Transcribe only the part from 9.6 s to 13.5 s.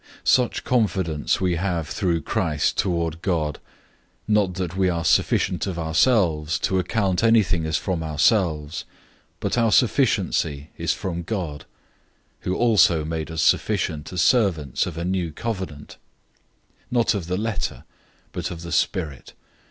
sufficiency is from God; 003:006 who also made us